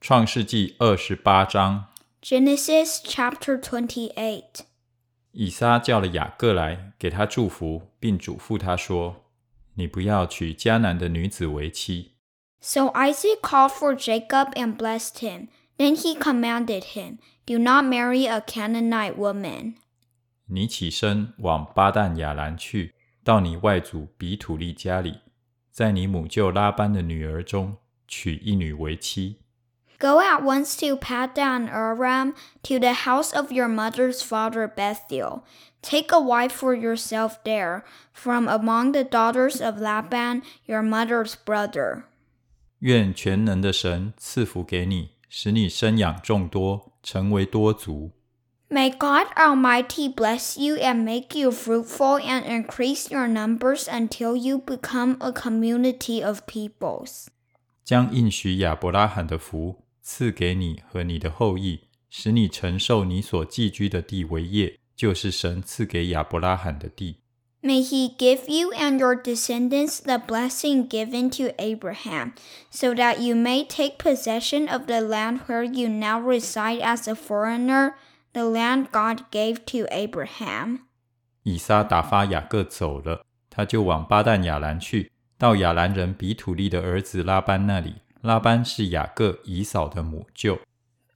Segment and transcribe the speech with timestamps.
[0.00, 1.88] 创世纪二十八章
[2.22, 4.62] ，Genesis chapter Twenty Eight），
[5.32, 9.26] 以撒叫了雅各来，给他祝福，并嘱咐他说
[9.76, 12.12] ：“你不要娶迦南的女子为妻。
[12.62, 15.48] So Isaac called for Jacob and blessed him.
[15.76, 19.74] Then he commanded him, Do not marry a Canaanite woman.
[20.46, 25.18] 你起身往巴旦亚兰去，到你外祖比土利家里，
[25.70, 27.76] 在你母舅拉班的女儿中
[28.08, 29.36] 娶一女为妻。
[29.99, 35.43] Go at once to Padan Aram, to the house of your mother's father Bethuel.
[35.81, 42.03] Take a wife for yourself there, from among the daughters of Laban, your mother's brother.
[42.79, 48.11] 愿全能的神赐福给你，使你生养众多，成为多族。
[48.69, 54.57] May God Almighty bless you and make you fruitful and increase your numbers until you
[54.57, 57.27] become a community of peoples.
[57.83, 67.17] 将应许亚伯拉罕的福 赐给你和你的后裔，使你承受你所寄居的地为业，就是神赐给亚伯拉罕的地。
[67.61, 72.33] May He give you and your descendants the blessing given to Abraham,
[72.69, 77.15] so that you may take possession of the land where you now reside as a
[77.15, 77.93] foreigner,
[78.33, 80.81] the land God gave to Abraham.
[81.41, 87.95] 以撒打发雅各走了，他就往巴旦亚兰去，到亚兰人比土利的儿子拉班那里。
[88.22, 90.58] 拉班是雅各以扫的母舅。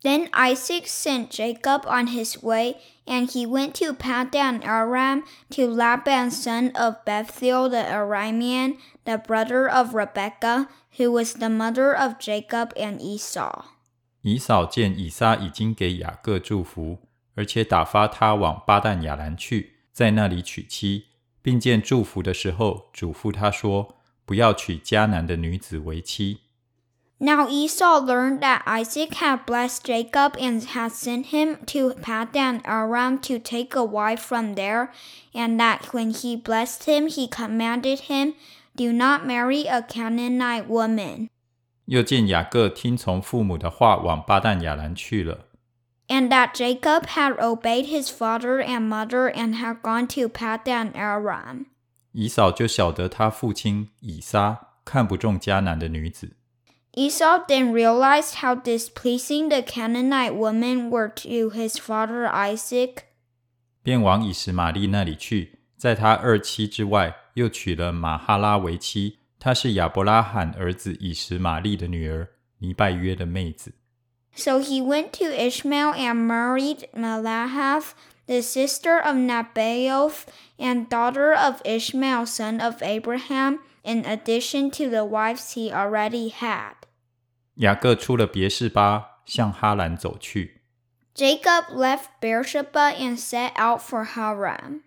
[0.02, 6.30] Then Isaac sent Jacob on his way, and he went to Padan Aram to Laban
[6.30, 12.74] son of Bethuel the Aramean, the brother of Rebekah, who was the mother of Jacob
[12.76, 13.64] and Esau.
[14.20, 16.98] 以扫见以撒已经给雅各祝福，
[17.34, 21.06] 而且打发他往巴旦亚兰去，在那里娶妻，
[21.40, 26.40] 并见祝福的时候，嘱咐他说：“不要娶迦南的女子为妻。”
[27.20, 33.18] Now Esau learned that Isaac had blessed Jacob and had sent him to Paddan Aram
[33.20, 34.90] to take a wife from there,
[35.32, 38.34] and that when he blessed him, he commanded him,
[38.76, 41.28] Do not marry a Canaanite woman.
[41.86, 45.46] 又见雅各听从父母的话，往巴旦亚兰去了。
[46.08, 51.66] And that Jacob had obeyed his father and mother and had gone to Paddan Aram.
[52.12, 56.36] 以扫就晓得他父亲以撒看不中迦南的女子。
[56.96, 62.98] Esau then realized how displeasing the Canaanite women were to his father Isaac，
[63.82, 72.28] 便往以实玛利那里去，在他二妻之外，又娶了马哈拉为妻，她是亚伯拉罕儿子以实玛利的女儿，
[72.58, 73.72] 尼拜约的妹子。
[74.36, 77.92] So he went to Ishmael and married Malahath,
[78.26, 80.26] the sister of Nebaioth
[80.58, 86.83] and daughter of Ishmael, son of Abraham, in addition to the wives he already had.
[87.55, 90.61] 雅各出了别是巴，向哈兰走去。
[91.15, 94.81] Jacob left Beersheba and set out for Haran.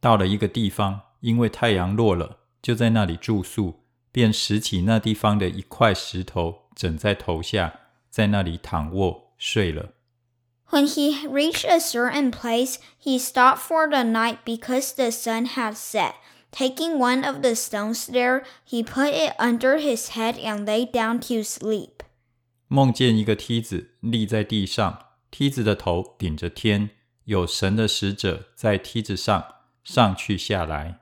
[0.00, 3.80] 到了一个地方，因为太阳落了，就在那里住宿，
[4.12, 9.90] 便拾起那地方的一块石头，枕在头下，在那里躺卧睡了。
[10.70, 15.74] When he reached a certain place, he stopped for the night because the sun had
[15.74, 16.14] set.
[16.50, 21.18] Taking one of the stones there, he put it under his head and lay down
[21.20, 22.02] to sleep.
[22.68, 24.98] 梦见一个梯子立在地上，
[25.30, 26.90] 梯子的头顶着天，
[27.24, 29.44] 有神的使者在梯子上
[29.84, 31.00] 上去下来。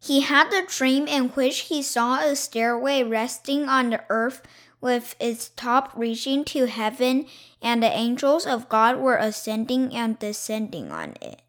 [0.00, 4.38] He had a dream in which he saw a stairway resting on the earth
[4.80, 7.26] with its top reaching to heaven,
[7.60, 11.40] and the angels of God were ascending and descending on it.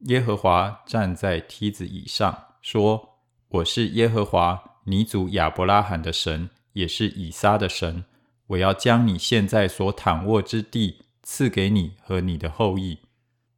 [0.00, 8.04] 耶和华站在梯子以上，说：“我是耶和华，你祖亚伯拉罕的神，也是以撒的神。
[8.48, 12.98] ”我要将你现在所躺卧之地赐给你和你的后裔。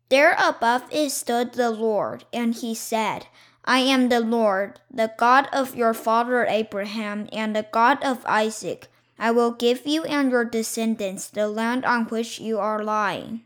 [0.09, 3.22] There above it stood the Lord, and he said,
[3.62, 8.88] I am the Lord, the God of your father Abraham, and the God of Isaac.
[9.16, 13.40] I will give you and your descendants the land on which you are lying.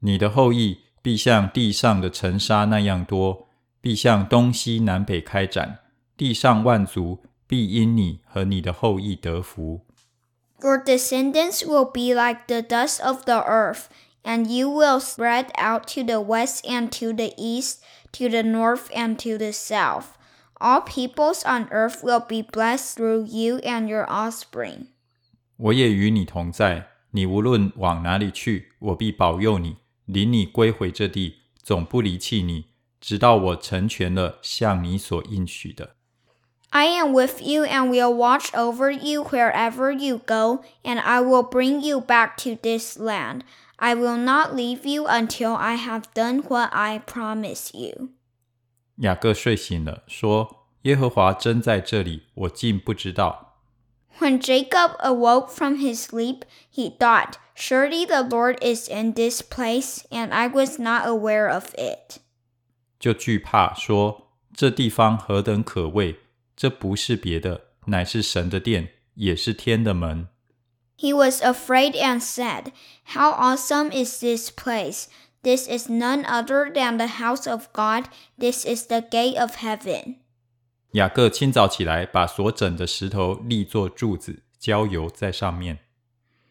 [0.00, 3.48] 你的后裔必像地上的尘沙那样多，
[3.80, 5.78] 必向东西南北开展。
[6.16, 9.86] 地上万族必因你和你的后裔得福。
[10.62, 13.88] Your descendants will be like the dust of the earth,
[14.22, 17.82] and you will spread out to the west and to the east,
[18.12, 20.16] to the north and to the south.
[20.58, 24.86] All peoples on earth will be blessed through you and your offspring.
[25.56, 29.76] 我也与你同在，你无论往哪里去，我必保佑你，
[30.06, 32.66] 领你归回这地，总不离弃你，
[33.00, 35.96] 直到我成全了向你所应许的。
[36.70, 41.44] I am with you and will watch over you wherever you go, and I will
[41.44, 43.44] bring you back to this land.
[43.78, 48.10] I will not leave you until I have done what I promise you.
[48.96, 53.60] 雅各睡醒了，说：“耶和华真在这里，我竟不知道。”
[54.18, 56.42] When Jacob awoke from his sleep,
[56.72, 61.72] he thought, Surely the Lord is in this place, and I was not aware of
[61.76, 62.18] it.
[62.98, 64.22] 就惧怕说：“
[64.54, 66.18] 这地方何等可畏！
[66.59, 70.27] 这不是别的，乃是神的殿，也是天的门。”
[70.99, 72.73] He was afraid and said,
[73.05, 75.05] How awesome is this place!
[75.41, 78.09] This is none other than the house of God.
[78.37, 80.17] This is the gate of heaven.
[80.91, 85.79] 雅各清早起来，把所整的石头立作柱子，浇油在上面。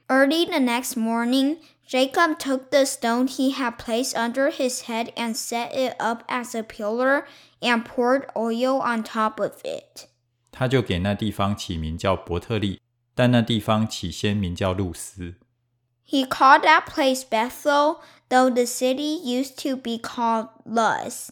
[0.08, 1.58] Early the next morning,
[1.88, 6.56] Jacob took the stone he had placed under his head and set it up as
[6.56, 7.26] a pillar
[7.62, 10.08] and poured oil on top of it.
[10.52, 12.80] 他就给那地方起名叫伯特利，
[13.16, 15.36] 但那地方起先名叫路斯。
[16.06, 21.30] He called that place Bethel, though the city used to be called Luz.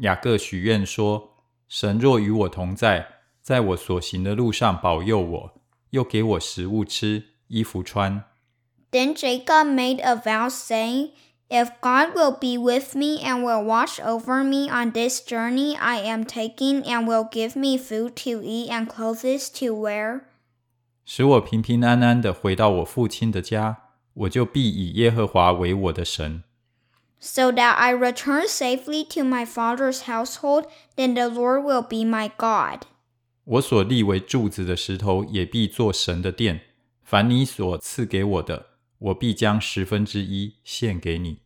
[0.00, 3.08] 雅各许愿说：“神若与我同在，
[3.42, 5.60] 在我所行的路上保佑我，
[5.90, 8.24] 又给我食物吃， ”衣服穿。”
[8.90, 11.10] Then Jacob made a vow, saying,
[11.50, 16.00] If God will be with me and will watch over me on this journey I
[16.00, 20.22] am taking and will give me food to eat and clothes to wear,
[21.04, 23.76] 使我平平安安的回到我父亲的家，
[24.14, 26.44] 我就必以耶和华为我的神。
[27.20, 30.66] so that I return safely to my father's household,
[30.96, 32.86] then the Lord will be my God.
[33.44, 36.60] 我所立为柱子的石头也必做神的殿。
[37.12, 38.66] 凡你所赐给我的，
[38.98, 41.42] 我必将十分之一献给你。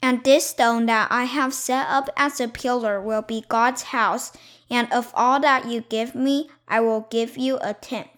[0.00, 4.28] And this stone that I have set up as a pillar will be God's house,
[4.68, 8.08] and of all that you give me, I will give you a tenth.